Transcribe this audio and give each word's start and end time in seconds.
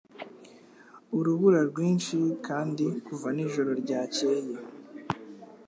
Urubura 1.17 1.59
rwinshi 1.69 2.17
kandi 2.47 2.85
kuva 3.05 3.27
nijoro 3.35 3.71
ryakeye 3.81 4.55